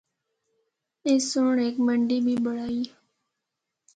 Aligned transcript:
اس 1.07 1.21
سنڑ 1.31 1.55
ہک 1.65 1.75
منڈی 1.85 2.17
بھی 2.25 2.35
بنڑائی۔ 2.45 2.81